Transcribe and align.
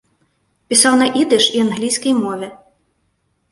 Пісаў 0.73 0.97
на 1.01 1.07
ідыш 1.21 1.45
і 1.55 1.63
англійскай 1.67 2.13
мове. 2.25 2.51